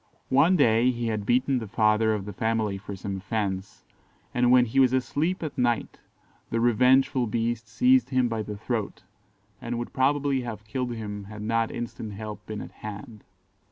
"One 0.29 0.55
day 0.55 0.89
he 0.89 1.09
had 1.09 1.27
beaten 1.27 1.59
the 1.59 1.67
father 1.67 2.15
of 2.15 2.25
the 2.25 2.33
family 2.33 2.79
for 2.79 2.95
some 2.95 3.17
offence, 3.17 3.85
and 4.33 4.49
when 4.49 4.65
he 4.65 4.79
was 4.79 4.93
asleep 4.93 5.43
at 5.43 5.55
night, 5.59 5.99
the 6.49 6.59
revengeful 6.59 7.27
beast 7.27 7.67
seized 7.69 8.09
him 8.09 8.27
by 8.27 8.41
the 8.41 8.57
throat, 8.57 9.03
and 9.61 9.77
would 9.77 9.93
probably 9.93 10.41
have 10.41 10.65
killed 10.65 10.95
him 10.95 11.25
had 11.25 11.43
not 11.43 11.69
instant 11.69 12.13
help 12.13 12.43
been 12.47 12.61
at 12.61 12.71
hand. 12.71 13.23